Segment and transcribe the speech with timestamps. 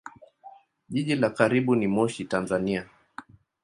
[0.89, 2.87] Jiji la karibu ni Moshi, Tanzania.